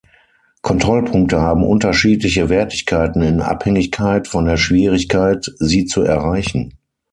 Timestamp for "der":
4.45-4.57